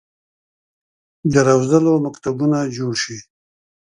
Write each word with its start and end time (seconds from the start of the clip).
د 1.33 1.35
روزلو 1.47 1.93
مکتبونه 2.05 2.57
جوړ 2.75 2.93
شي. 3.03 3.17